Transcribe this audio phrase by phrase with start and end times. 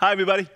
[0.00, 0.48] Hi, everybody.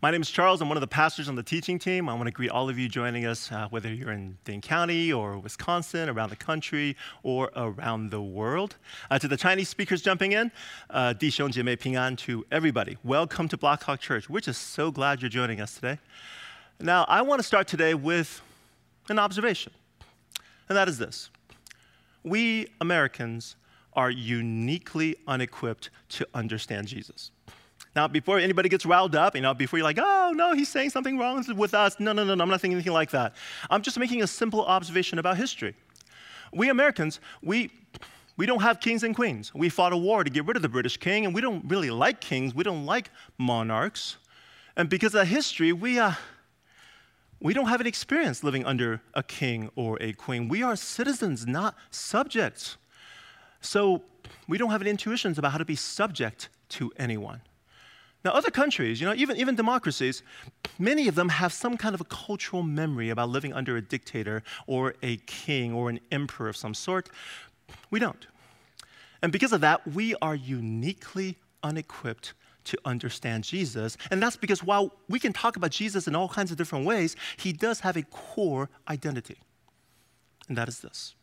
[0.00, 0.62] My name is Charles.
[0.62, 2.08] I'm one of the pastors on the teaching team.
[2.08, 5.12] I want to greet all of you joining us, uh, whether you're in Dane County
[5.12, 8.76] or Wisconsin, around the country, or around the world.
[9.10, 10.52] Uh, to the Chinese speakers jumping in,
[10.90, 12.96] uh, Di Ping An to everybody.
[13.02, 14.30] Welcome to Blackhawk Church.
[14.30, 15.98] We're just so glad you're joining us today.
[16.78, 18.40] Now, I want to start today with
[19.08, 19.72] an observation,
[20.68, 21.30] and that is this
[22.22, 23.56] We Americans
[23.94, 27.32] are uniquely unequipped to understand Jesus.
[27.94, 30.90] Now, before anybody gets riled up, you know, before you're like, oh, no, he's saying
[30.90, 32.00] something wrong with us.
[32.00, 33.34] No, no, no, no, I'm not thinking anything like that.
[33.70, 35.76] I'm just making a simple observation about history.
[36.52, 37.70] We Americans, we,
[38.36, 39.54] we don't have kings and queens.
[39.54, 41.90] We fought a war to get rid of the British king, and we don't really
[41.90, 42.52] like kings.
[42.52, 44.16] We don't like monarchs.
[44.76, 46.14] And because of history, we, uh,
[47.40, 50.48] we don't have any experience living under a king or a queen.
[50.48, 52.76] We are citizens, not subjects.
[53.60, 54.02] So
[54.48, 57.40] we don't have any intuitions about how to be subject to anyone.
[58.24, 60.22] Now, other countries, you know, even, even democracies,
[60.78, 64.42] many of them have some kind of a cultural memory about living under a dictator
[64.66, 67.10] or a king or an emperor of some sort.
[67.90, 68.26] We don't.
[69.20, 72.32] And because of that, we are uniquely unequipped
[72.64, 73.98] to understand Jesus.
[74.10, 77.16] And that's because while we can talk about Jesus in all kinds of different ways,
[77.36, 79.36] he does have a core identity.
[80.48, 81.14] And that is this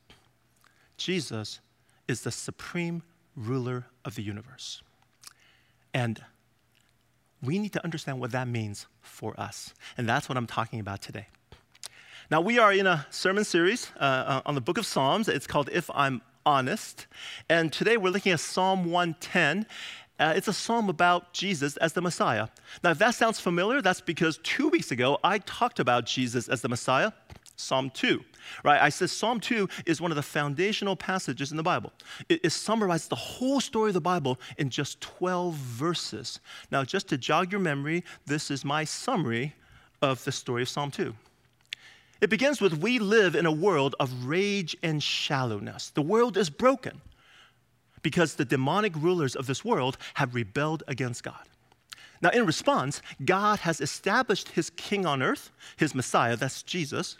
[0.97, 1.59] Jesus
[2.07, 3.01] is the supreme
[3.35, 4.83] ruler of the universe.
[5.93, 6.21] And
[7.41, 9.73] we need to understand what that means for us.
[9.97, 11.27] And that's what I'm talking about today.
[12.29, 15.27] Now, we are in a sermon series uh, uh on the book of Psalms.
[15.27, 17.07] It's called If I'm Honest.
[17.49, 19.65] And today we're looking at Psalm 110.
[20.19, 22.47] Uh, it's a psalm about Jesus as the Messiah.
[22.83, 26.61] Now, if that sounds familiar, that's because two weeks ago I talked about Jesus as
[26.61, 27.11] the Messiah,
[27.55, 28.23] Psalm 2
[28.63, 28.81] right?
[28.81, 31.91] I said Psalm 2 is one of the foundational passages in the Bible.
[32.29, 36.39] It, it summarizes the whole story of the Bible in just 12 verses.
[36.71, 39.53] Now, just to jog your memory, this is my summary
[40.01, 41.13] of the story of Psalm 2.
[42.21, 45.89] It begins with We live in a world of rage and shallowness.
[45.89, 47.01] The world is broken
[48.03, 51.47] because the demonic rulers of this world have rebelled against God.
[52.21, 57.17] Now, in response, God has established his king on earth, his Messiah, that's Jesus,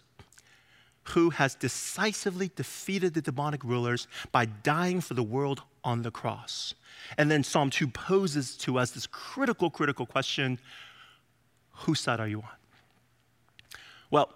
[1.03, 6.73] who has decisively defeated the demonic rulers by dying for the world on the cross.
[7.17, 10.59] And then Psalm 2 poses to us this critical, critical question
[11.71, 13.77] whose side are you on?
[14.11, 14.29] Well,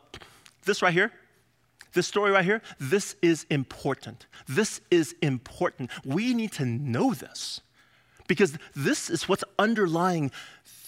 [0.66, 1.12] this right here,
[1.94, 4.26] this story right here, this is important.
[4.48, 5.92] This is important.
[6.04, 7.62] We need to know this
[8.28, 10.32] because this is what's underlying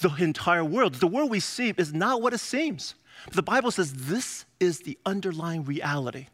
[0.02, 0.96] the entire world.
[0.96, 2.96] The world we see is not what it seems.
[3.32, 6.28] The Bible says this is the underlying reality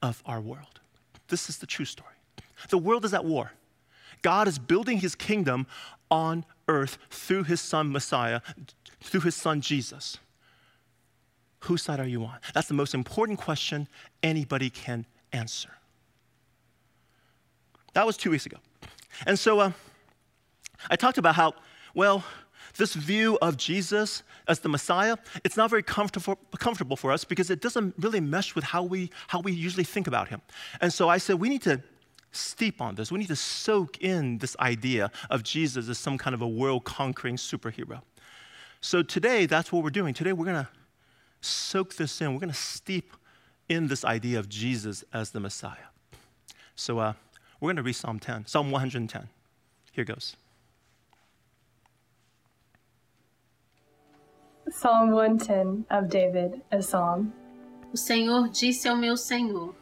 [0.00, 0.80] of our world.
[1.28, 2.14] This is the true story.
[2.68, 3.52] The world is at war.
[4.22, 5.66] God is building his kingdom
[6.10, 8.40] on earth through his son Messiah,
[9.00, 10.18] through his son Jesus.
[11.60, 12.38] Whose side are you on?
[12.54, 13.88] That's the most important question
[14.22, 15.70] anybody can answer.
[17.94, 18.56] That was two weeks ago.
[19.26, 19.72] And so uh,
[20.90, 21.54] I talked about how,
[21.94, 22.24] well,
[22.76, 27.50] this view of Jesus as the Messiah, it's not very comfortable, comfortable for us because
[27.50, 30.40] it doesn't really mesh with how we, how we usually think about him.
[30.80, 31.82] And so I said, we need to
[32.32, 33.12] steep on this.
[33.12, 36.84] We need to soak in this idea of Jesus as some kind of a world
[36.84, 38.02] conquering superhero.
[38.80, 40.12] So today, that's what we're doing.
[40.12, 40.68] Today, we're going to
[41.40, 42.32] soak this in.
[42.32, 43.12] We're going to steep
[43.68, 45.90] in this idea of Jesus as the Messiah.
[46.74, 47.12] So uh,
[47.60, 49.28] we're going to read Psalm 10, Psalm 110.
[49.92, 50.36] Here goes.
[54.72, 57.30] Psalm 110 of David, a psalm.
[57.92, 59.74] O Senhor disse ao meu Senhor: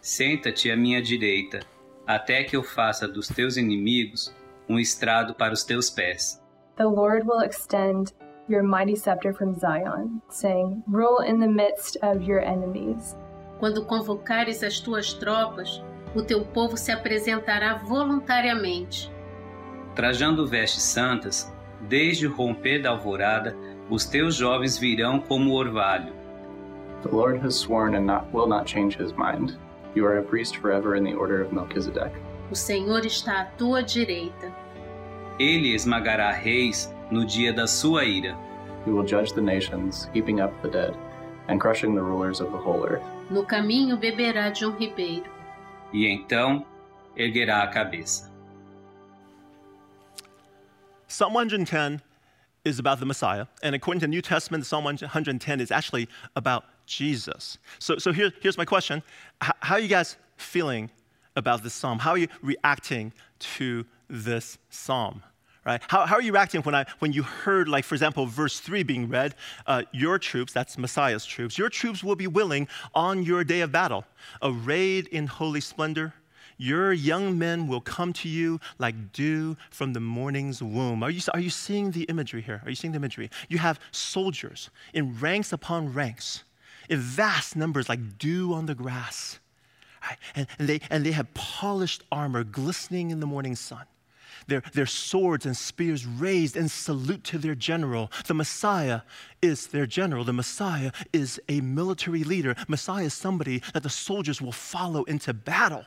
[0.00, 1.60] Senta-te à minha direita,
[2.06, 4.34] até que eu faça dos teus inimigos
[4.66, 6.42] um estrado para os teus pés.
[6.76, 8.14] The Lord will extend
[8.48, 13.14] your mighty scepter from Zion, saying, Rule in the midst of your enemies.
[13.60, 19.12] Quando convocares as tuas tropas, o teu povo se apresentará voluntariamente.
[19.94, 23.54] Trajando vestes santas, desde o romper da alvorada
[23.90, 26.12] os teus jovens virão como orvalho.
[27.02, 29.58] The Lord has sworn and not, will not change his mind.
[29.94, 32.12] You are a priest forever in the order of Melchizedek.
[32.50, 34.52] O Senhor está à tua direita.
[35.38, 38.36] Ele esmagará reis no dia da sua ira.
[38.86, 40.94] He will judge the nations, heaping up the dead,
[41.48, 43.02] and crushing the rulers of the whole earth.
[43.30, 45.30] No caminho beberá de um ribeiro.
[45.92, 46.64] E então
[47.16, 48.32] erguerá a cabeça.
[51.06, 52.13] Psalm 110
[52.64, 53.46] is about the Messiah.
[53.62, 57.58] And according to the New Testament, Psalm 110 is actually about Jesus.
[57.78, 59.02] So, so here, here's my question
[59.42, 60.90] H- How are you guys feeling
[61.36, 61.98] about this psalm?
[61.98, 65.22] How are you reacting to this psalm?
[65.64, 65.80] right?
[65.88, 68.82] How, how are you reacting when, I, when you heard, like, for example, verse 3
[68.82, 69.34] being read?
[69.66, 73.72] Uh, your troops, that's Messiah's troops, your troops will be willing on your day of
[73.72, 74.04] battle,
[74.42, 76.12] arrayed in holy splendor.
[76.56, 81.02] Your young men will come to you like dew from the morning's womb.
[81.02, 82.62] Are you, are you seeing the imagery here?
[82.64, 83.30] Are you seeing the imagery?
[83.48, 86.44] You have soldiers in ranks upon ranks,
[86.88, 89.40] in vast numbers like dew on the grass.
[90.02, 90.18] Right?
[90.34, 93.86] And, and, they, and they have polished armor glistening in the morning sun
[94.46, 98.10] their, their swords and spears raised in salute to their general.
[98.26, 99.02] The Messiah
[99.42, 100.24] is their general.
[100.24, 102.54] The Messiah is a military leader.
[102.68, 105.84] Messiah is somebody that the soldiers will follow into battle.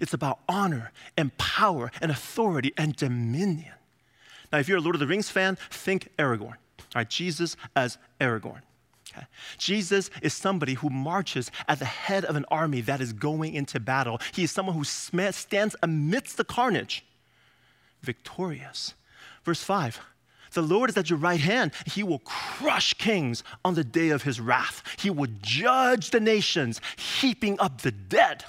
[0.00, 3.72] It's about honor and power and authority and dominion.
[4.52, 6.56] Now, if you're a Lord of the Rings fan, think Aragorn.
[6.78, 8.62] All right, Jesus as Aragorn.
[9.10, 9.26] Okay.
[9.56, 13.80] Jesus is somebody who marches at the head of an army that is going into
[13.80, 14.20] battle.
[14.32, 17.04] He is someone who stands amidst the carnage
[18.02, 18.94] victorious.
[19.44, 20.00] Verse 5
[20.52, 21.72] The Lord is at your right hand.
[21.86, 24.82] He will crush kings on the day of his wrath.
[24.98, 28.44] He will judge the nations, heaping up the dead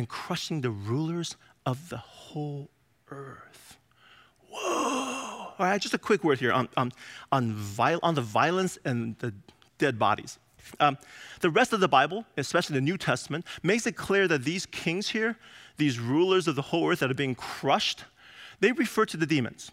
[0.00, 1.36] and crushing the rulers
[1.66, 2.70] of the whole
[3.10, 3.76] earth.
[4.48, 5.52] Whoa!
[5.58, 6.92] All right, just a quick word here on, on,
[7.30, 9.34] on, viol- on the violence and the
[9.76, 10.38] dead bodies.
[10.78, 10.96] Um,
[11.40, 15.10] the rest of the Bible, especially the New Testament, makes it clear that these kings
[15.10, 15.36] here,
[15.76, 18.04] these rulers of the whole earth that are being crushed,
[18.60, 19.70] they refer to the demons.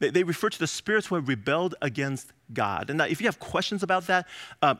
[0.00, 2.90] They, they refer to the spirits who have rebelled against God.
[2.90, 4.26] And if you have questions about that,
[4.60, 4.74] uh,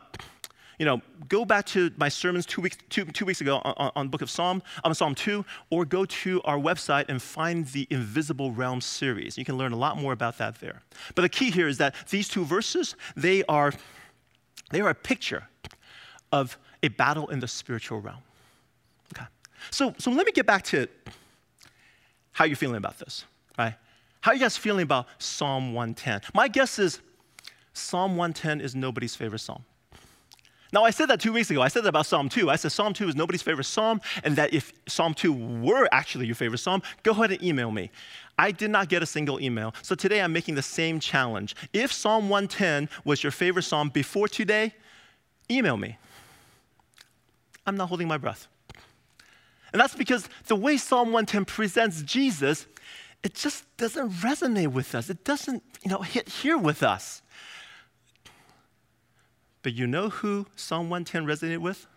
[0.81, 0.99] you know,
[1.29, 4.31] go back to my sermons two weeks, two, two weeks ago on, on book of
[4.31, 9.37] Psalm, on Psalm 2, or go to our website and find the Invisible Realm series.
[9.37, 10.81] You can learn a lot more about that there.
[11.13, 13.73] But the key here is that these two verses, they are,
[14.71, 15.47] they are a picture
[16.31, 18.23] of a battle in the spiritual realm.
[19.13, 19.27] Okay.
[19.69, 20.87] So, so let me get back to
[22.31, 23.25] how you're feeling about this,
[23.55, 23.75] right?
[24.21, 26.21] How are you guys feeling about Psalm 110?
[26.33, 27.01] My guess is
[27.73, 29.63] Psalm 110 is nobody's favorite psalm.
[30.73, 31.61] Now, I said that two weeks ago.
[31.61, 32.49] I said that about Psalm 2.
[32.49, 36.27] I said Psalm 2 is nobody's favorite psalm, and that if Psalm 2 were actually
[36.27, 37.91] your favorite psalm, go ahead and email me.
[38.37, 41.55] I did not get a single email, so today I'm making the same challenge.
[41.73, 44.73] If Psalm 110 was your favorite psalm before today,
[45.49, 45.97] email me.
[47.65, 48.47] I'm not holding my breath.
[49.73, 52.65] And that's because the way Psalm 110 presents Jesus,
[53.23, 55.09] it just doesn't resonate with us.
[55.09, 57.21] It doesn't, you know, hit here with us.
[59.63, 61.87] But you know who Psalm 110 resonated with?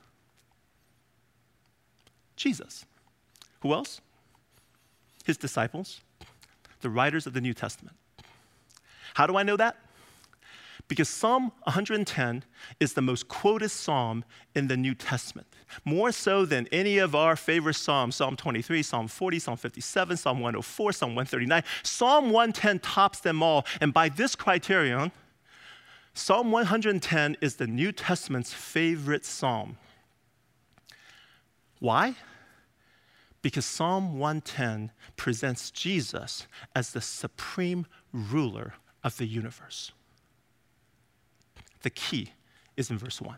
[2.37, 2.85] Jesus.
[3.61, 4.01] Who else?
[5.25, 6.01] His disciples,
[6.83, 7.97] the writers of the New Testament.
[9.15, 9.77] How do I know that?
[10.87, 12.45] Because Psalm 110
[12.79, 14.23] is the most quoted psalm
[14.55, 15.47] in the New Testament,
[15.85, 20.41] more so than any of our favorite psalms Psalm 23, Psalm 40, Psalm 57, Psalm
[20.41, 21.63] 104, Psalm 139.
[21.83, 23.65] Psalm 110 tops them all.
[23.81, 25.11] And by this criterion,
[26.15, 29.77] Psalm 110 is the New Testament's favorite psalm.
[31.81, 32.15] Why?
[33.43, 39.91] Because Psalm 110 presents Jesus as the supreme ruler of the universe.
[41.83, 42.31] The key
[42.77, 43.37] is in verse 1.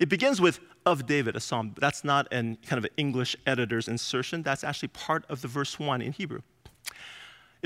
[0.00, 1.74] It begins with of David, a psalm.
[1.80, 4.42] That's not an kind of an English editor's insertion.
[4.42, 6.42] That's actually part of the verse 1 in Hebrew.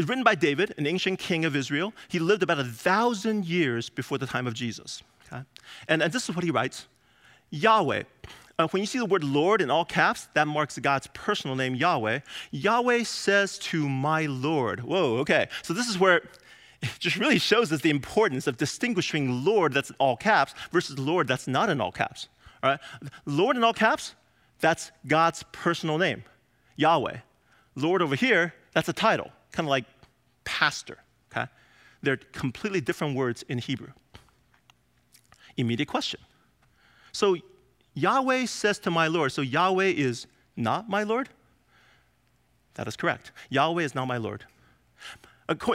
[0.01, 1.93] It's written by David, an ancient king of Israel.
[2.09, 5.03] He lived about a thousand years before the time of Jesus.
[5.27, 5.43] Okay?
[5.89, 6.87] And, and this is what he writes
[7.51, 8.05] Yahweh.
[8.59, 11.75] Uh, when you see the word Lord in all caps, that marks God's personal name,
[11.75, 12.21] Yahweh.
[12.51, 14.81] Yahweh says to my Lord.
[14.81, 15.49] Whoa, okay.
[15.63, 16.23] So this is where
[16.81, 20.99] it just really shows us the importance of distinguishing Lord that's in all caps versus
[20.99, 22.29] Lord that's not in all caps.
[22.63, 22.81] All right?
[23.27, 24.15] Lord in all caps,
[24.61, 26.25] that's God's personal name,
[26.77, 27.19] Yahweh.
[27.75, 29.85] Lord over here, that's a title, kind of like
[30.45, 30.99] pastor.
[31.31, 31.47] Okay?
[32.03, 33.93] They're completely different words in Hebrew.
[35.57, 36.21] Immediate question.
[37.13, 37.37] So
[37.95, 40.27] Yahweh says to my Lord, so Yahweh is
[40.57, 41.29] not my Lord?
[42.75, 43.33] That is correct.
[43.51, 44.45] Yahweh is not my Lord.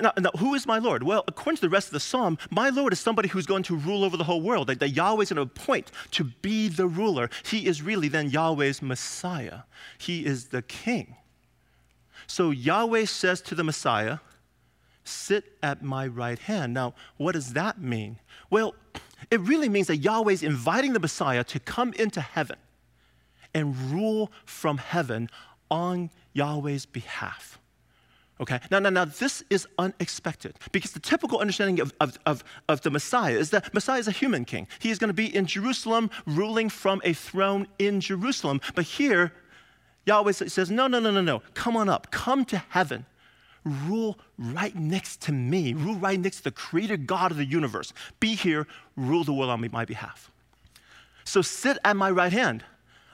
[0.01, 1.03] Now, now, who is my Lord?
[1.03, 3.75] Well, according to the rest of the psalm, my Lord is somebody who's going to
[3.75, 6.87] rule over the whole world, that, that Yahweh is going to appoint to be the
[6.87, 7.29] ruler.
[7.43, 9.59] He is really then Yahweh's Messiah.
[9.97, 11.17] He is the king.
[12.27, 14.19] So Yahweh says to the Messiah,
[15.03, 16.73] Sit at my right hand.
[16.73, 18.17] Now, what does that mean?
[18.49, 18.73] Well,
[19.29, 22.57] it really means that Yahweh is inviting the Messiah to come into heaven
[23.53, 25.29] and rule from heaven
[25.69, 27.59] on Yahweh's behalf.
[28.41, 32.81] Okay, now, now, now, this is unexpected because the typical understanding of, of, of, of,
[32.81, 34.67] the Messiah is that Messiah is a human king.
[34.79, 38.59] He is going to be in Jerusalem, ruling from a throne in Jerusalem.
[38.75, 39.31] But here,
[40.05, 43.05] Yahweh says, no, no, no, no, no, come on up, come to heaven,
[43.63, 47.91] rule right next to me, rule right next to the creator God of the universe.
[48.19, 50.31] Be here, rule the world on my behalf.
[51.23, 52.63] So sit at my right hand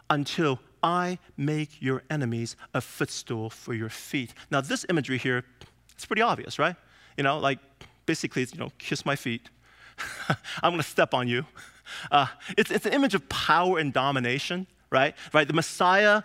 [0.10, 4.34] until I make your enemies a footstool for your feet.
[4.50, 5.46] Now, this imagery here,
[5.94, 6.76] it's pretty obvious, right?
[7.18, 7.60] You know, like
[8.06, 9.50] basically, it's, you know, kiss my feet.
[10.62, 11.46] I'm going to step on you.
[12.12, 15.16] Uh, it's, it's an image of power and domination, right?
[15.34, 15.48] Right?
[15.48, 16.24] The Messiah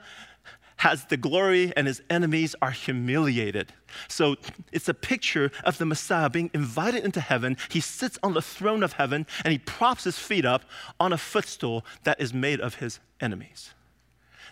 [0.77, 3.73] has the glory and his enemies are humiliated.
[4.09, 4.37] So
[4.73, 7.57] it's a picture of the Messiah being invited into heaven.
[7.71, 10.65] He sits on the throne of heaven and he props his feet up
[11.01, 13.73] on a footstool that is made of his enemies.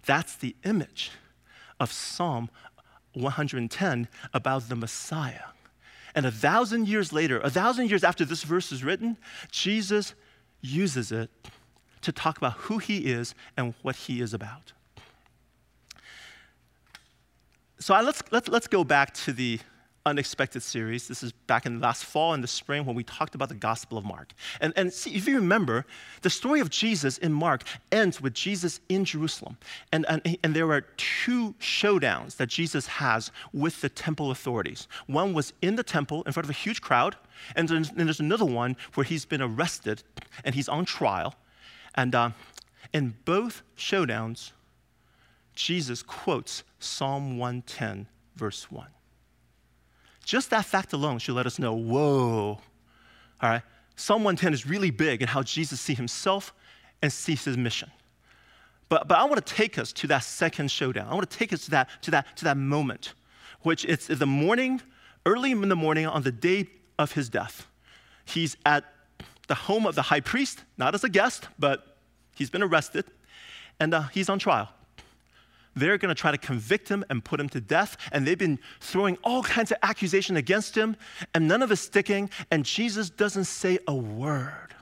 [0.06, 1.10] That's the image
[1.78, 2.50] of Psalm
[3.12, 5.48] 110 about the Messiah.
[6.14, 9.16] And a thousand years later, a thousand years after this verse is written,
[9.50, 10.14] Jesus
[10.60, 11.30] uses it
[12.02, 14.72] to talk about who he is and what he is about.
[17.78, 19.58] So let's, let's, let's go back to the
[20.06, 21.08] unexpected series.
[21.08, 23.96] This is back in last fall and the spring when we talked about the Gospel
[23.96, 24.34] of Mark.
[24.60, 25.86] And, and see, if you remember,
[26.22, 29.56] the story of Jesus in Mark ends with Jesus in Jerusalem.
[29.92, 34.88] And, and, and there are two showdowns that Jesus has with the temple authorities.
[35.06, 37.16] One was in the temple in front of a huge crowd,
[37.56, 40.02] and then there's another one where he's been arrested
[40.44, 41.34] and he's on trial.
[41.94, 42.30] And uh,
[42.92, 44.52] in both showdowns,
[45.54, 48.86] Jesus quotes Psalm 110, verse 1.
[50.24, 52.58] Just that fact alone should let us know whoa,
[53.42, 53.62] all right?
[53.96, 56.52] Psalm 110 is really big in how Jesus sees himself
[57.02, 57.90] and sees his mission.
[58.88, 61.08] But, but I want to take us to that second showdown.
[61.08, 63.14] I want to take us to that, to that, to that moment,
[63.62, 64.82] which it's the morning,
[65.26, 66.68] early in the morning on the day
[66.98, 67.66] of his death.
[68.24, 68.84] He's at
[69.46, 71.96] the home of the high priest, not as a guest, but
[72.34, 73.04] he's been arrested,
[73.78, 74.70] and uh, he's on trial
[75.74, 77.96] they're going to try to convict him and put him to death.
[78.12, 80.96] And they've been throwing all kinds of accusation against him,
[81.34, 82.30] and none of it's sticking.
[82.50, 84.74] And Jesus doesn't say a word.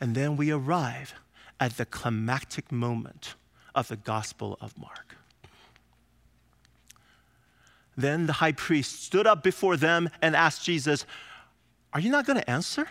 [0.00, 1.14] And then we arrive
[1.60, 3.34] at the climactic moment
[3.74, 5.16] of the Gospel of Mark.
[7.96, 11.04] Then the high priest stood up before them and asked Jesus,
[11.92, 12.88] Are you not going to answer?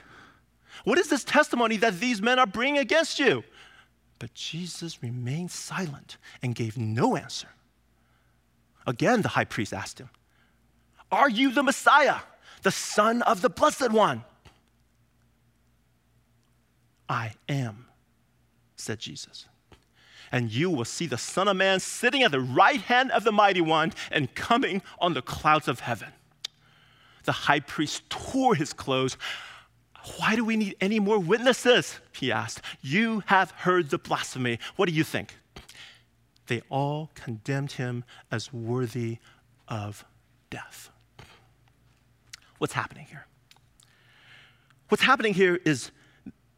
[0.84, 3.44] What is this testimony that these men are bringing against you?
[4.19, 7.50] But Jesus remained silent and gave no answer.
[8.86, 10.09] Again, the high priest asked him,
[11.12, 12.19] Are you the Messiah,
[12.63, 14.24] the Son of the Blessed One?
[17.09, 17.86] I am,
[18.75, 19.45] said Jesus.
[20.31, 23.31] And you will see the Son of Man sitting at the right hand of the
[23.31, 26.09] Mighty One and coming on the clouds of heaven.
[27.24, 29.17] The high priest tore his clothes.
[30.18, 32.00] Why do we need any more witnesses?
[32.14, 32.62] He asked.
[32.82, 34.60] You have heard the blasphemy.
[34.76, 35.36] What do you think?
[36.48, 39.18] They all condemned him as worthy
[39.68, 40.06] of
[40.50, 40.90] death.
[42.58, 43.28] What's happening here?
[44.90, 45.92] What's happening here is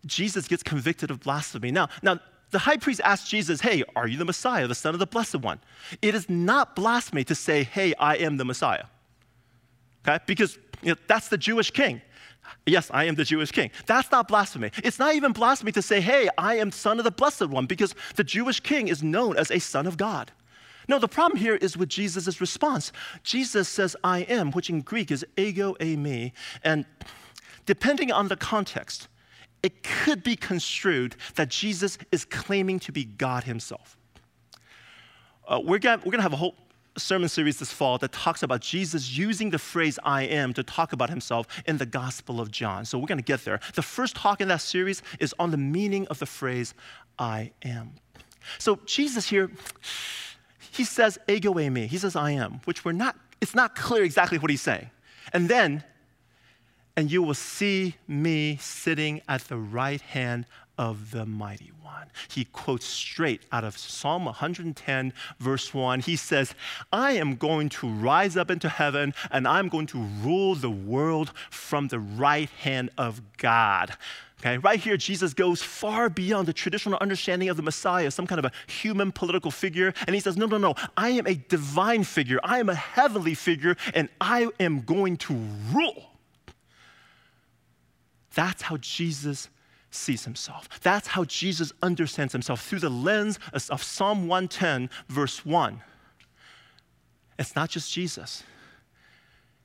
[0.06, 1.72] Jesus gets convicted of blasphemy.
[1.72, 2.20] Now, now
[2.52, 5.38] the high priest asked Jesus, Hey, are you the Messiah, the Son of the Blessed
[5.38, 5.60] One?
[6.02, 8.86] It is not blasphemy to say, Hey, I am the Messiah.
[10.08, 10.24] Okay?
[10.26, 12.02] Because you know, that's the Jewish king.
[12.66, 13.72] Yes, I am the Jewish king.
[13.86, 14.72] That's not blasphemy.
[14.84, 17.96] It's not even blasphemy to say, hey, I am son of the blessed one, because
[18.16, 20.32] the Jewish king is known as a son of God.
[20.88, 22.92] No, the problem here is with Jesus' response.
[23.24, 26.32] Jesus says, I am, which in Greek is ego eimi.
[26.64, 26.86] And
[27.68, 29.08] depending on the context,
[29.62, 33.98] it could be construed that Jesus is claiming to be God himself.
[35.48, 36.56] Uh, we're going we're to have a whole
[36.98, 40.94] sermon series this fall that talks about Jesus using the phrase I am to talk
[40.94, 42.86] about himself in the Gospel of John.
[42.86, 43.60] So we're going to get there.
[43.76, 46.74] The first talk in that series is on the meaning of the phrase
[47.18, 47.94] I am.
[48.58, 49.52] So Jesus here,
[50.72, 51.88] he says ego eimi.
[51.88, 54.90] He says I am, which we're not, it's not clear exactly what he's saying.
[55.34, 55.84] And then,
[56.96, 60.46] and you will see me sitting at the right hand
[60.80, 62.08] of the mighty one.
[62.30, 66.00] He quotes straight out of Psalm 110, verse 1.
[66.00, 66.56] He says,
[66.94, 71.34] I am going to rise up into heaven and I'm going to rule the world
[71.50, 73.92] from the right hand of God.
[74.40, 78.40] Okay, right here, Jesus goes far beyond the traditional understanding of the Messiah, some kind
[78.40, 79.94] of a human political figure.
[80.08, 82.40] And he says, No, no, no, I am a divine figure.
[82.42, 85.34] I am a heavenly figure, and I am going to
[85.74, 86.12] rule.
[88.34, 89.50] That's how Jesus
[89.92, 90.70] sees himself.
[90.82, 95.82] That's how Jesus understands himself through the lens of Psalm 110, verse 1.
[97.38, 98.44] It's not just Jesus.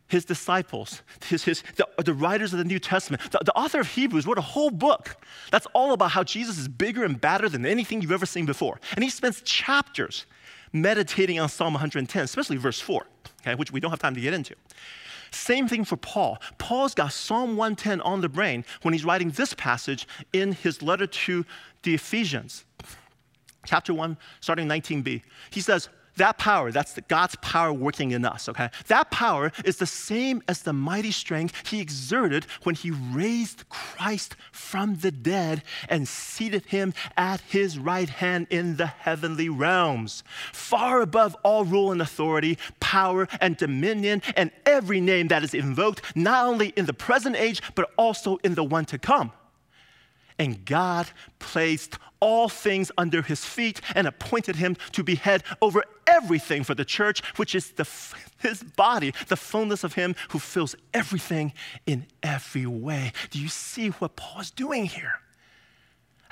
[0.06, 3.88] His disciples, his, his, the, the writers of the New Testament, the, the author of
[3.88, 5.16] Hebrews wrote a whole book
[5.50, 8.80] that's all about how Jesus is bigger and badder than anything you've ever seen before.
[8.94, 10.26] And he spends chapters
[10.72, 13.06] meditating on Psalm 110, especially verse 4,
[13.40, 14.54] okay, which we don't have time to get into.
[15.34, 16.40] Same thing for Paul.
[16.58, 21.06] Paul's got Psalm 110 on the brain when he's writing this passage in his letter
[21.06, 21.44] to
[21.82, 22.64] the Ephesians,
[23.66, 25.22] chapter 1, starting 19b.
[25.50, 28.70] He says, that power, that's God's power working in us, okay?
[28.86, 34.36] That power is the same as the mighty strength he exerted when he raised Christ
[34.52, 41.00] from the dead and seated him at his right hand in the heavenly realms, far
[41.00, 46.46] above all rule and authority, power and dominion, and every name that is invoked, not
[46.46, 49.32] only in the present age, but also in the one to come.
[50.38, 55.82] And God placed all things under his feet and appointed him to be head over
[56.14, 57.86] everything for the church, which is the,
[58.38, 61.52] his body, the fullness of him who fills everything
[61.86, 63.12] in every way.
[63.30, 65.14] Do you see what Paul is doing here?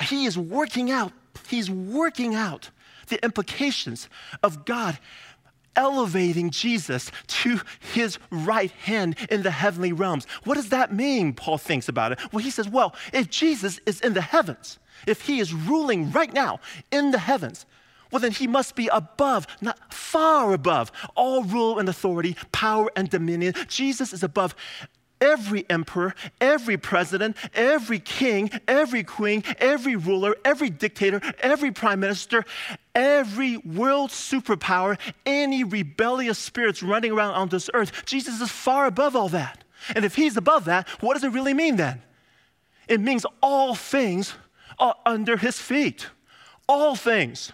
[0.01, 1.13] He is working out,
[1.49, 2.71] he's working out
[3.09, 4.09] the implications
[4.43, 4.99] of God
[5.75, 7.61] elevating Jesus to
[7.95, 10.27] his right hand in the heavenly realms.
[10.45, 11.33] What does that mean?
[11.33, 12.19] Paul thinks about it.
[12.33, 16.33] Well, he says, well, if Jesus is in the heavens, if he is ruling right
[16.33, 16.61] now
[16.91, 17.67] in the heavens,
[18.13, 23.09] well, then he must be above, not far above, all rule and authority, power and
[23.11, 23.55] dominion.
[23.69, 24.55] Jesus is above
[25.23, 32.45] every emperor, every president, every king, every queen, every ruler, every dictator, every prime minister,
[32.95, 38.05] every world superpower, any rebellious spirits running around on this earth.
[38.05, 39.65] Jesus is far above all that.
[39.95, 42.03] And if he's above that, what does it really mean then?
[42.89, 44.35] It means all things
[44.79, 46.09] are under his feet.
[46.69, 47.53] All things.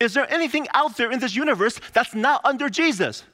[0.00, 3.24] Is there anything out there in this universe that's not under Jesus?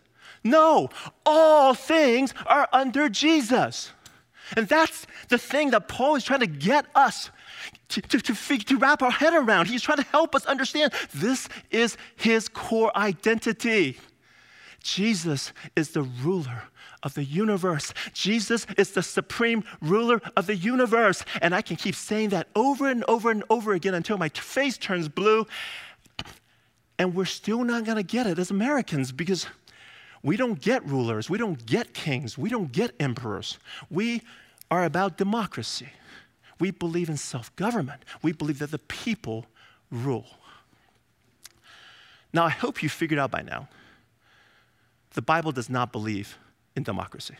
[0.42, 0.90] No,
[1.24, 3.92] all things are under Jesus.
[4.56, 7.30] And that's the thing that Paul is trying to get us
[7.88, 9.68] to, to, to, to, wrap our head around.
[9.68, 13.98] He's trying to help us understand this is his core identity.
[14.82, 16.64] Jesus is the ruler
[17.02, 17.94] of the universe.
[18.12, 21.24] Jesus is the supreme ruler of the universe.
[21.40, 24.76] And I can keep saying that over and over and over again until my face
[24.76, 25.46] turns blue.
[26.98, 29.46] And we're still not going to get it as Americans because
[30.22, 33.58] we don't get rulers, we don't get kings, we don't get emperors.
[33.90, 34.22] We
[34.70, 35.88] are about democracy.
[36.58, 38.04] We believe in self government.
[38.22, 39.46] We believe that the people
[39.90, 40.26] rule.
[42.32, 43.68] Now, I hope you figured out by now
[45.14, 46.36] the Bible does not believe
[46.74, 47.36] in democracy.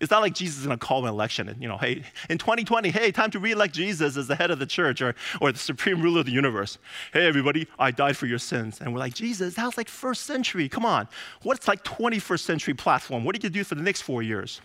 [0.00, 2.38] It's not like Jesus is going to call an election and, you know, hey, in
[2.38, 5.58] 2020, hey, time to re-elect Jesus as the head of the church or, or the
[5.58, 6.78] supreme ruler of the universe.
[7.12, 8.80] Hey, everybody, I died for your sins.
[8.80, 10.68] And we're like, Jesus, that was like first century.
[10.68, 11.08] Come on.
[11.42, 13.24] What's like 21st century platform?
[13.24, 14.60] What are you going to do for the next four years?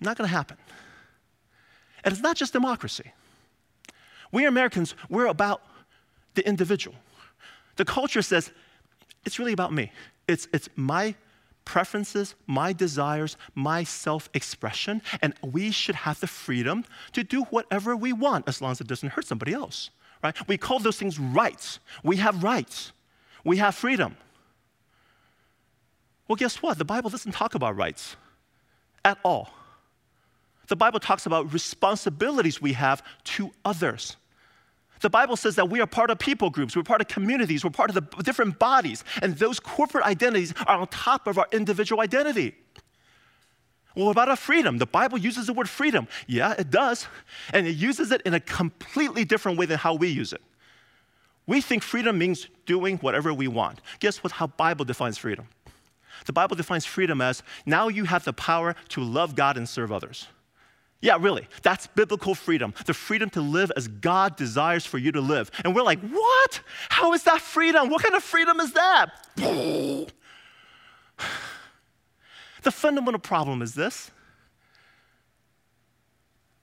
[0.00, 0.56] Not going to happen.
[2.02, 3.12] And it's not just democracy.
[4.32, 5.62] We Americans, we're about
[6.34, 6.96] the individual.
[7.76, 8.50] The culture says,
[9.24, 9.92] it's really about me.
[10.28, 11.14] It's, it's my
[11.66, 17.94] preferences, my desires, my self expression, and we should have the freedom to do whatever
[17.94, 19.90] we want as long as it doesn't hurt somebody else.
[20.24, 20.34] Right?
[20.48, 21.78] We call those things rights.
[22.02, 22.92] We have rights.
[23.44, 24.16] We have freedom.
[26.26, 26.78] Well, guess what?
[26.78, 28.16] The Bible doesn't talk about rights
[29.04, 29.50] at all.
[30.68, 33.02] The Bible talks about responsibilities we have
[33.36, 34.16] to others.
[35.00, 37.70] The Bible says that we are part of people groups, we're part of communities, we're
[37.70, 42.00] part of the different bodies, and those corporate identities are on top of our individual
[42.00, 42.54] identity.
[43.94, 44.76] Well, what about our freedom?
[44.76, 46.06] The Bible uses the word freedom.
[46.26, 47.06] Yeah, it does.
[47.54, 50.42] And it uses it in a completely different way than how we use it.
[51.46, 53.80] We think freedom means doing whatever we want.
[54.00, 54.32] Guess what?
[54.32, 55.48] How Bible defines freedom?
[56.26, 59.92] The Bible defines freedom as now you have the power to love God and serve
[59.92, 60.26] others.
[61.00, 61.46] Yeah, really.
[61.62, 62.74] That's biblical freedom.
[62.86, 65.50] The freedom to live as God desires for you to live.
[65.64, 66.60] And we're like, what?
[66.88, 67.90] How is that freedom?
[67.90, 69.10] What kind of freedom is that?
[72.62, 74.10] the fundamental problem is this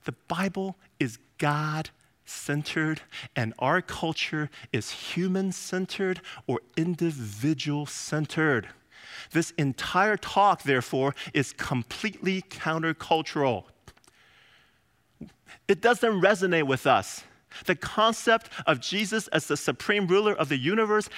[0.06, 1.92] the Bible is God
[2.26, 3.02] centered,
[3.36, 8.70] and our culture is human centered or individual centered.
[9.32, 13.66] This entire talk, therefore, is completely countercultural
[15.68, 17.24] it doesn't resonate with us.
[17.66, 21.10] The concept of Jesus as the supreme ruler of the universe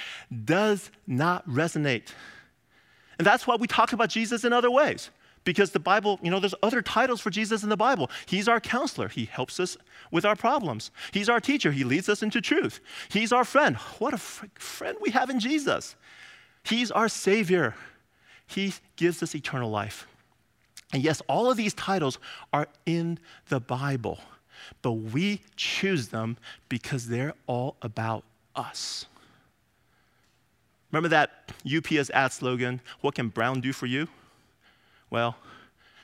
[0.43, 2.10] does not resonate.
[3.17, 5.10] And that's why we talk about Jesus in other ways.
[5.45, 8.10] Because the Bible, you know, there's other titles for Jesus in the Bible.
[8.25, 9.08] He's our counselor.
[9.08, 9.77] He helps us
[10.12, 10.89] with our problems.
[11.12, 11.71] He's our teacher.
[11.71, 12.79] He leads us into truth.
[13.10, 13.77] He's our friend.
[13.99, 15.95] What a friend we have in Jesus.
[16.63, 17.75] He's our Savior.
[18.47, 20.08] He gives us eternal life.
[20.91, 22.17] And yes, all of these titles
[22.51, 24.19] are in the Bible,
[24.82, 26.38] but we choose them
[26.69, 28.23] because they're all about
[28.56, 29.06] us.
[30.91, 34.08] Remember that UPS ad slogan, What can Brown do for you?
[35.10, 35.36] Well,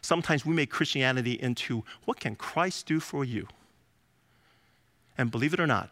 [0.01, 3.47] sometimes we make Christianity into what can Christ do for you?
[5.17, 5.89] And believe it or not,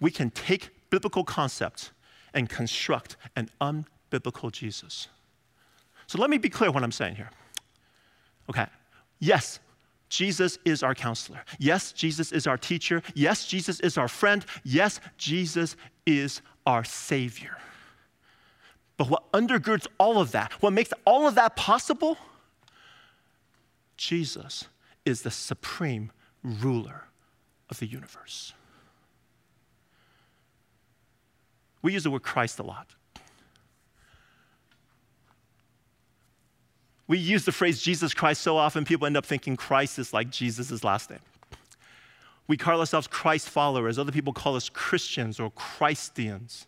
[0.00, 1.90] we can take biblical concepts
[2.34, 5.08] and construct an unbiblical Jesus.
[6.06, 7.30] So let me be clear what I'm saying here.
[8.50, 8.66] Okay,
[9.20, 9.60] yes,
[10.12, 11.42] Jesus is our counselor.
[11.58, 13.02] Yes, Jesus is our teacher.
[13.14, 14.44] Yes, Jesus is our friend.
[14.62, 17.56] Yes, Jesus is our Savior.
[18.98, 22.18] But what undergirds all of that, what makes all of that possible,
[23.96, 24.66] Jesus
[25.06, 26.12] is the supreme
[26.44, 27.04] ruler
[27.70, 28.52] of the universe.
[31.80, 32.90] We use the word Christ a lot.
[37.08, 40.30] We use the phrase Jesus Christ so often, people end up thinking Christ is like
[40.30, 41.20] Jesus' last name.
[42.46, 43.98] We call ourselves Christ followers.
[43.98, 46.66] Other people call us Christians or Christians.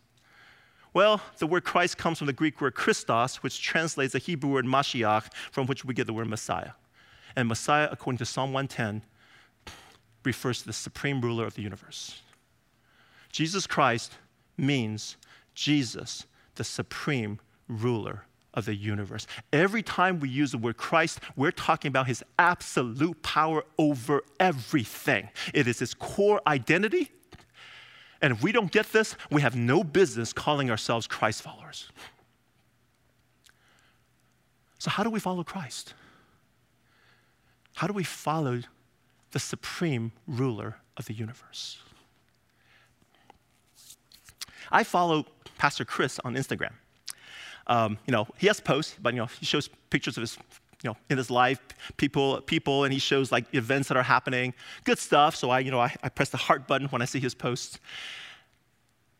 [0.93, 4.65] Well, the word Christ comes from the Greek word Christos, which translates the Hebrew word
[4.65, 6.71] Mashiach, from which we get the word Messiah.
[7.35, 9.03] And Messiah, according to Psalm 110,
[10.23, 12.21] refers to the supreme ruler of the universe.
[13.31, 14.13] Jesus Christ
[14.57, 15.17] means
[15.53, 18.23] Jesus, the supreme ruler
[18.55, 19.27] of the universe.
[19.53, 25.29] Every time we use the word Christ, we're talking about his absolute power over everything.
[25.53, 27.11] It is his core identity.
[28.21, 31.89] And if we don't get this, we have no business calling ourselves Christ followers.
[34.79, 35.93] So, how do we follow Christ?
[37.75, 38.61] How do we follow
[39.31, 41.79] the supreme ruler of the universe?
[44.71, 45.25] I follow
[45.57, 46.73] Pastor Chris on Instagram.
[47.67, 50.37] Um, you know, he has posts, but you know, he shows pictures of his,
[50.83, 51.59] you know, in his life,
[51.97, 55.35] people, people, and he shows like events that are happening, good stuff.
[55.35, 57.79] So I, you know, I, I press the heart button when I see his posts.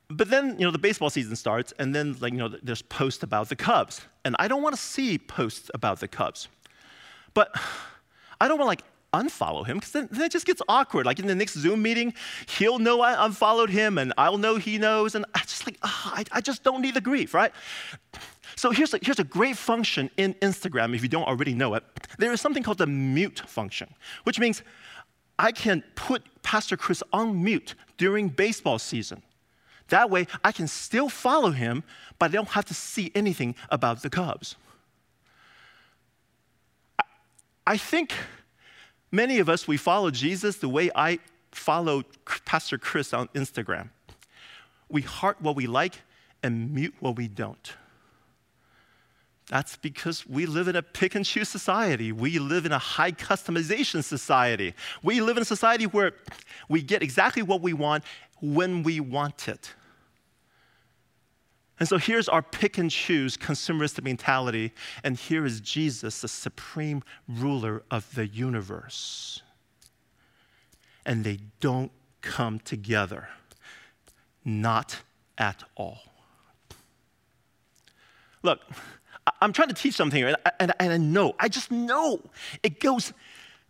[0.08, 3.24] But then, you know, the baseball season starts, and then, like, you know, there's posts
[3.24, 6.48] about the Cubs, and I don't want to see posts about the Cubs.
[7.34, 7.50] But
[8.40, 8.84] I don't want like
[9.22, 11.06] unfollow him because then, then, it just gets awkward.
[11.06, 12.14] Like in the next Zoom meeting,
[12.58, 15.16] he'll know I unfollowed him and I'll know he knows.
[15.16, 17.52] And I just like, oh, I, I just don't need the grief, right?
[18.56, 21.84] So here's a, here's a great function in Instagram if you don't already know it.
[22.18, 24.64] There is something called the mute function, which means
[25.38, 29.22] I can put Pastor Chris on mute during baseball season.
[29.90, 31.84] That way, I can still follow him,
[32.18, 34.56] but I don't have to see anything about the Cubs.
[37.68, 38.14] I think
[39.16, 41.20] many of us, we follow Jesus the way I
[41.52, 42.04] follow
[42.46, 43.90] Pastor Chris on Instagram.
[44.90, 46.02] We heart what we like
[46.44, 47.74] and mute what we don't.
[49.48, 52.12] That's because we live in a pick and choose society.
[52.12, 54.74] We live in a high customization society.
[55.04, 56.14] We live in a society where
[56.68, 58.04] we get exactly what we want
[58.42, 59.74] when we want it.
[61.80, 64.72] And so here's our pick and choose consumeristic mentality,
[65.04, 69.42] and here is Jesus, the supreme ruler of the universe.
[71.06, 73.28] And they don't come together,
[74.46, 75.02] not
[75.38, 76.00] at all.
[78.42, 78.62] Look,
[79.42, 82.22] I'm trying to teach something here, and, and I know, I just know
[82.64, 83.12] it goes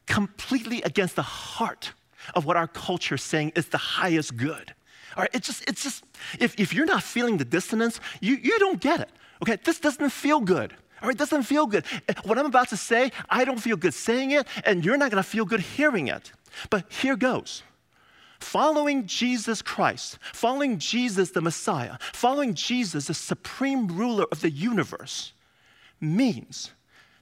[0.06, 1.94] completely against the heart
[2.36, 4.74] of what our culture is saying is the highest good.
[5.16, 6.04] All right, it's just, it's just,
[6.40, 9.10] if, if you're not feeling the dissonance, you, you don't get it.
[9.42, 10.74] Okay, this doesn't feel good.
[11.02, 11.86] All right, doesn't feel good.
[12.24, 15.24] What I'm about to say, I don't feel good saying it, and you're not gonna
[15.24, 16.32] feel good hearing it.
[16.70, 17.64] But here goes.
[18.40, 25.34] Following Jesus Christ, following Jesus the Messiah, following Jesus the supreme ruler of the universe
[26.02, 26.72] means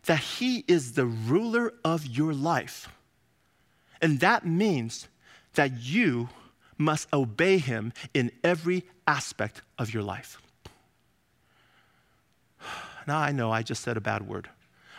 [0.06, 2.90] that he is the ruler of your life.
[4.02, 5.08] And that means
[5.54, 6.30] that you
[6.78, 10.42] must obey him in every aspect of your life.
[13.06, 14.48] Now, I know I just said a bad word.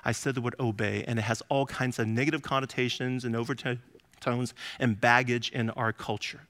[0.04, 4.52] I said the word obey, and it has all kinds of negative connotations and overtones
[4.78, 6.40] and baggage in our culture.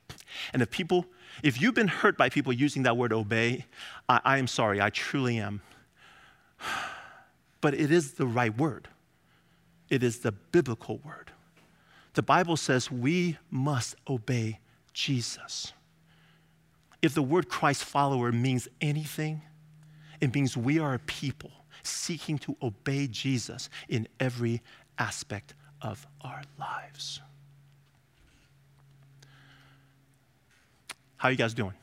[0.53, 1.07] And if people,
[1.45, 3.67] if you've been hurt by people using that word obey,
[4.09, 5.63] I, I am sorry, I truly am.
[7.61, 8.89] But it is the right word,
[9.89, 11.31] it is the biblical word.
[12.13, 14.59] The Bible says we must obey
[14.95, 15.73] Jesus.
[17.03, 19.43] If the word Christ follower means anything,
[20.21, 21.51] it means we are a people
[21.83, 24.63] seeking to obey Jesus in every
[24.99, 27.21] aspect of our lives.
[31.19, 31.75] How are you guys doing?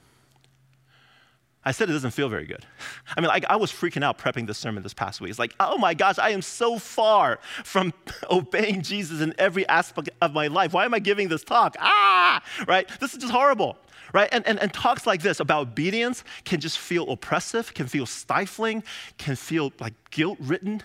[1.63, 2.65] I said it doesn't feel very good.
[3.15, 5.30] I mean, like, I was freaking out prepping this sermon this past week.
[5.30, 7.93] It's like, oh my gosh, I am so far from
[8.32, 10.73] obeying Jesus in every aspect of my life.
[10.73, 11.75] Why am I giving this talk?
[11.80, 12.88] Ah, right?
[12.99, 13.77] This is just horrible,
[14.13, 14.30] right?
[14.32, 18.84] And, and, and talks like this about obedience can just feel oppressive, can feel stifling,
[19.17, 20.82] can feel like guilt ridden.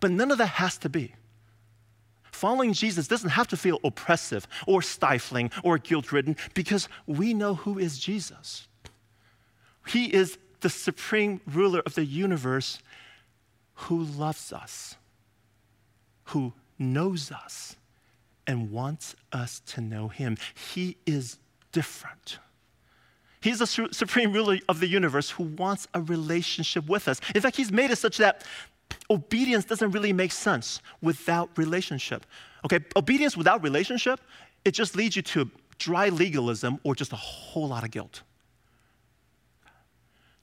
[0.00, 1.14] But none of that has to be.
[2.42, 7.54] Following Jesus doesn't have to feel oppressive or stifling or guilt ridden because we know
[7.54, 8.66] who is Jesus.
[9.86, 12.78] He is the supreme ruler of the universe
[13.74, 14.96] who loves us,
[16.26, 17.76] who knows us,
[18.46, 20.36] and wants us to know him.
[20.74, 21.38] He is
[21.70, 22.38] different.
[23.40, 27.20] He's the su- supreme ruler of the universe who wants a relationship with us.
[27.34, 28.44] In fact, he's made it such that
[29.10, 32.24] obedience doesn't really make sense without relationship.
[32.64, 34.20] Okay, obedience without relationship,
[34.64, 38.22] it just leads you to dry legalism or just a whole lot of guilt.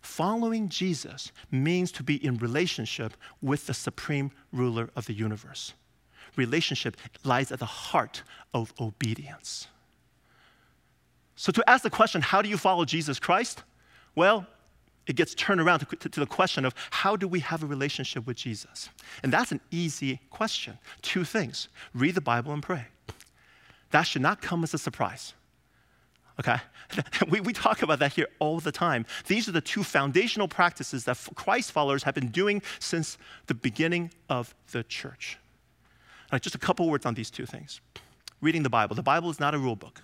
[0.10, 5.74] Following Jesus means to be in relationship with the supreme ruler of the universe.
[6.36, 9.68] Relationship lies at the heart of obedience.
[11.36, 13.64] So, to ask the question, how do you follow Jesus Christ?
[14.16, 14.48] Well,
[15.06, 17.68] it gets turned around to, to, to, the question of how do we have a
[17.68, 18.90] relationship with Jesus?
[19.24, 20.80] And that's an easy question.
[21.04, 22.88] Two things read the Bible and pray.
[23.92, 25.34] That should not come as a surprise.
[26.40, 26.58] Okay?
[27.30, 29.06] We, we talk about that here all the time.
[29.28, 34.10] These are the two foundational practices that Christ followers have been doing since the beginning
[34.28, 35.38] of the church.
[36.42, 37.80] Just a couple words on these two things.
[38.42, 38.96] Reading the Bible.
[38.96, 40.02] The Bible is not a rule book.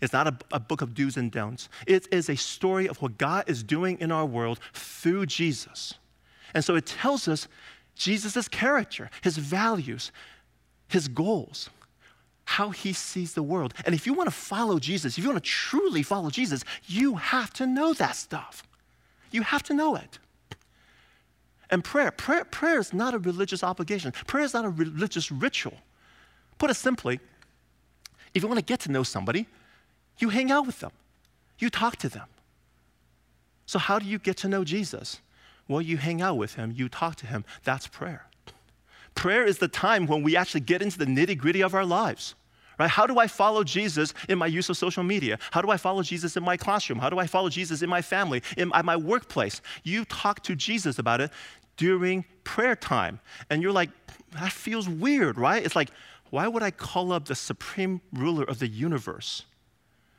[0.00, 1.68] It's not a, a, book of do's and don'ts.
[1.86, 5.94] It is a story of what God is doing in our world through Jesus.
[6.54, 7.48] And so it tells us
[7.94, 10.12] Jesus' character, his values,
[10.88, 11.70] his goals,
[12.46, 13.74] how he sees the world.
[13.84, 17.16] And if you want to follow Jesus, if you want to truly follow Jesus, you
[17.16, 18.62] have to know that stuff.
[19.30, 20.18] You have to know it.
[21.70, 24.12] And prayer, prayer, prayer is not a religious obligation.
[24.26, 25.74] Prayer is not a religious ritual.
[26.58, 27.20] Put it simply,
[28.32, 29.46] if you want to get to know somebody,
[30.18, 30.92] you hang out with them,
[31.58, 32.28] you talk to them.
[33.66, 35.20] So, how do you get to know Jesus?
[35.66, 37.44] Well, you hang out with him, you talk to him.
[37.64, 38.26] That's prayer.
[39.16, 42.36] Prayer is the time when we actually get into the nitty gritty of our lives.
[42.78, 42.90] Right?
[42.90, 45.38] How do I follow Jesus in my use of social media?
[45.50, 46.98] How do I follow Jesus in my classroom?
[46.98, 49.62] How do I follow Jesus in my family, in my workplace?
[49.82, 51.32] You talk to Jesus about it
[51.76, 53.18] during prayer time.
[53.50, 53.90] And you're like,
[54.32, 55.64] that feels weird, right?
[55.64, 55.90] It's like,
[56.30, 59.44] why would I call up the supreme ruler of the universe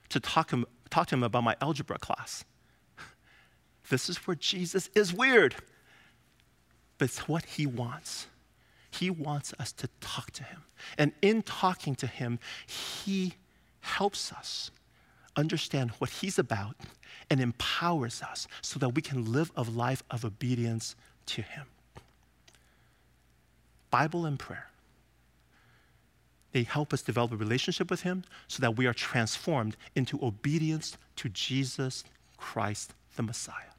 [0.10, 2.44] to talk, him, talk to him about my algebra class.
[3.90, 5.56] This is where Jesus is weird,
[6.98, 8.28] but it's what he wants.
[9.00, 10.64] He wants us to talk to him.
[10.98, 13.34] And in talking to him, he
[13.82, 14.72] helps us
[15.36, 16.76] understand what he's about
[17.30, 20.96] and empowers us so that we can live a life of obedience
[21.28, 21.66] to him.
[23.90, 24.68] Bible and prayer.
[26.52, 30.98] They help us develop a relationship with Him so that we are transformed into obedience
[31.18, 32.04] to Jesus
[32.38, 33.74] Christ, the Messiah.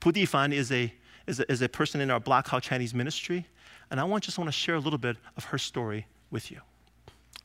[0.00, 0.92] Pu Difan is a,
[1.26, 3.46] is, a, is a person in our Black Hawk Chinese ministry,
[3.90, 6.58] and I want, just want to share a little bit of her story with you.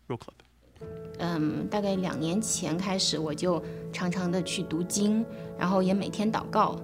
[0.07, 0.35] Roll clip.
[1.19, 3.61] 嗯，大概两年前开始，我就
[3.91, 5.25] 常常的去读经，
[5.57, 6.79] 然后也每天祷告，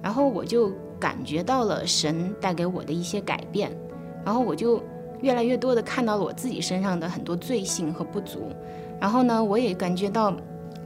[0.00, 3.76] 然后我就感觉到了神带给我的一些改变，
[4.24, 4.80] 然后我就
[5.20, 8.52] 越来越多的看到了我自己身上的很多罪性和不足，
[9.00, 10.36] 然后呢，我也感觉到，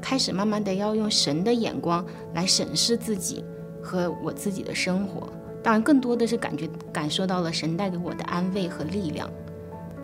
[0.00, 3.44] 开始慢慢的要用神的眼光来审视自己
[3.82, 5.28] 和我自己的生活。
[5.66, 9.28] 当然，更多的是感觉感受到了神带给我的安慰和力量。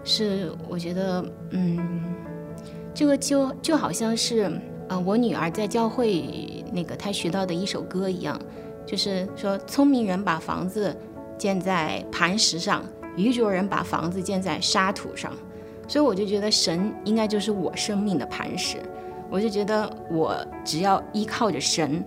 [0.02, 2.02] 是我觉得，嗯，
[2.92, 4.50] 这个就就好像是，
[4.88, 8.36] 呃，我女儿在教会那个她学到的一首歌一样，
[8.84, 10.92] 就是说，聪明人把房子
[11.38, 12.82] 建在磐石上。
[13.16, 15.32] 愚拙人把房子建在沙土上，
[15.86, 18.78] 所以我就觉得神应该就是我生命的磐石。
[19.30, 22.04] 我就觉得我只要依靠着神，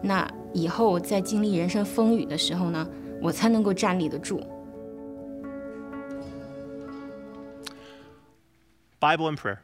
[0.00, 2.87] 那以后在经历人生风雨的时候呢，
[3.21, 4.39] 我才能够站立得住。
[8.99, 9.59] Bible and prayer.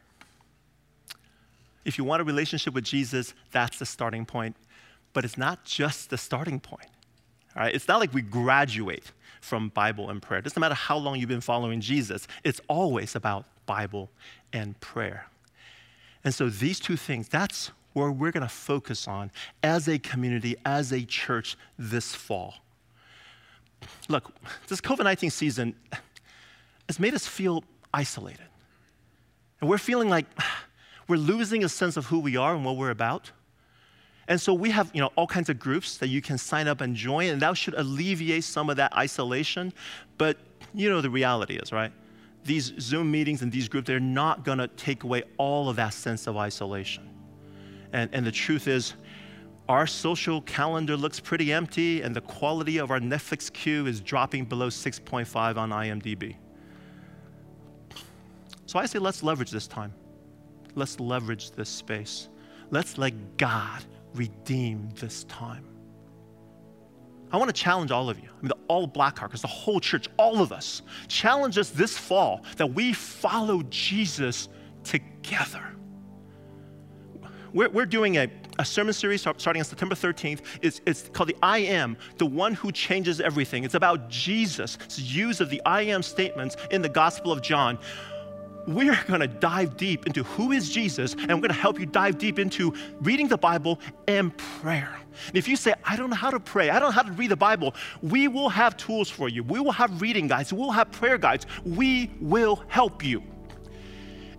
[1.84, 4.54] If you want a relationship with Jesus, that's the starting point.
[5.14, 6.90] But it's not just the starting point.
[7.56, 7.74] All right?
[7.74, 10.40] It's not like we graduate from Bible and prayer.
[10.40, 14.10] It doesn't matter how long you've been following Jesus, it's always about Bible
[14.52, 15.28] and prayer.
[16.24, 19.31] And so these two things, that's where we're going to focus on
[19.63, 22.55] as a community, as a church this fall.
[24.09, 24.33] Look,
[24.69, 25.75] this COVID 19 season
[26.89, 28.47] has made us feel isolated.
[29.61, 30.27] And we're feeling like
[31.09, 33.31] we're losing a sense of who we are and what we're about.
[34.29, 36.81] And so we have you know, all kinds of groups that you can sign up
[36.81, 39.73] and join, and that should alleviate some of that isolation.
[40.19, 40.37] But
[40.73, 41.93] you know, the reality is, right?
[42.45, 46.27] these Zoom meetings and these groups, they're not to take away all of that sense
[46.27, 47.09] of isolation.
[47.93, 48.95] And, and the truth is,
[49.69, 54.47] our social calendar looks pretty empty, and the quality of our Netflix queue is dropping
[54.47, 56.37] below 6.5 on IMDb.
[58.67, 59.93] So I say, let's leverage this time.
[60.75, 62.29] Let's leverage this space.
[62.71, 65.65] Let's let God redeem this time.
[67.33, 68.29] I want to challenge all of you.
[68.29, 72.45] I mean, the, all Blackhawkers, the whole church, all of us, challenge us this fall
[72.57, 74.49] that we follow Jesus
[74.83, 75.77] together.
[77.53, 80.41] We're, we're doing a, a sermon series starting on September 13th.
[80.63, 83.65] It's, it's called the I Am, the one who changes everything.
[83.65, 87.79] It's about Jesus' use of the I Am statements in the Gospel of John
[88.67, 91.87] we're going to dive deep into who is Jesus, and we're going to help you
[91.87, 94.97] dive deep into reading the Bible and prayer.
[95.27, 97.13] And if you say, I don't know how to pray, I don't know how to
[97.13, 99.43] read the Bible, we will have tools for you.
[99.43, 101.47] We will have reading guides, we'll have prayer guides.
[101.65, 103.23] We will help you.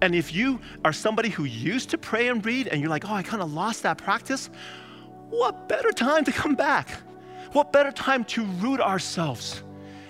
[0.02, 3.14] And if you are somebody who used to pray and read and you're like, oh,
[3.14, 4.50] I kind of lost that practice,
[5.30, 6.90] what better time to come back?
[7.54, 9.64] What better time to root ourselves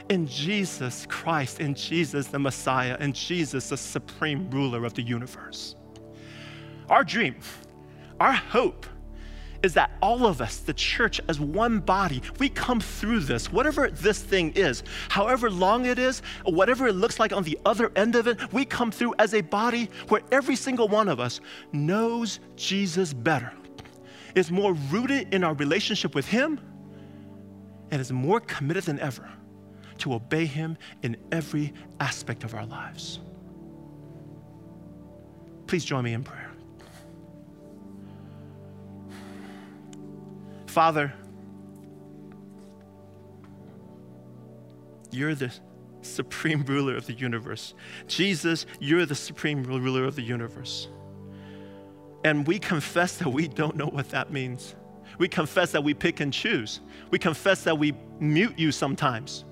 [0.10, 5.76] in Jesus Christ, in Jesus the Messiah, in Jesus the supreme ruler of the universe?
[6.90, 7.36] Our dream,
[8.20, 8.86] our hope,
[9.64, 13.90] is that all of us, the church, as one body, we come through this, whatever
[13.90, 18.16] this thing is, however long it is, whatever it looks like on the other end
[18.16, 22.40] of it, we come through as a body where every single one of us knows
[22.56, 23.54] Jesus better,
[24.36, 26.60] is more rooted in our relationship with Him,
[27.92, 29.30] and is more committed than ever
[30.00, 33.20] to obey Him in every aspect of our lives.
[35.68, 36.51] Please join me in prayer.
[40.72, 41.12] Father,
[45.12, 45.52] you're the
[46.02, 47.74] supreme ruler of the universe.
[48.08, 50.88] Jesus, you're the supreme ruler of the universe.
[52.24, 54.76] And we confess that we don't know what that means.
[55.18, 56.80] We confess that we pick and choose.
[57.10, 59.44] We confess that we mute you sometimes.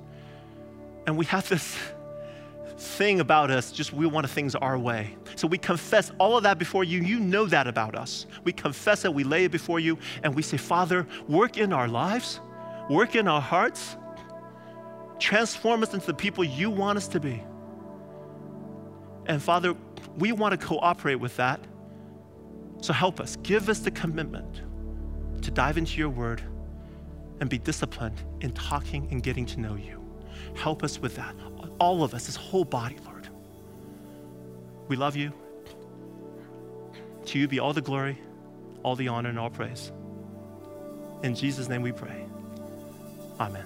[1.06, 1.78] And we have this
[2.80, 5.15] thing about us, just we want things our way.
[5.36, 7.02] So we confess all of that before you.
[7.02, 8.26] You know that about us.
[8.44, 11.88] We confess it, we lay it before you, and we say, Father, work in our
[11.88, 12.39] lives,
[12.89, 13.98] work in our hearts,
[15.20, 17.44] transform us into the people you want us to be.
[19.26, 19.76] And Father,
[20.18, 21.60] we want to cooperate with that.
[22.82, 23.36] So help us.
[23.44, 24.62] Give us the commitment
[25.44, 26.42] to dive into your word
[27.42, 30.04] and be disciplined in talking and getting to know you.
[30.56, 31.36] Help us with that
[31.80, 33.30] all of us, this whole body, Lord.
[34.88, 35.32] We love you.
[37.26, 38.18] To you be all the glory,
[38.84, 39.92] all the honor, and all praise.
[41.24, 42.26] In Jesus' name we pray.
[43.39, 43.65] Amen.